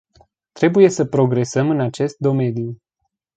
Trebuie 0.53 0.89
să 0.89 1.05
progresăm 1.05 1.69
în 1.69 1.79
acest 1.79 2.17
domeniu. 2.17 2.77